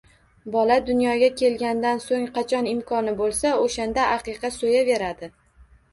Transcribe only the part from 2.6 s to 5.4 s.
imkoni bo‘lsa, o‘shanda aqiqa so‘yaveradi.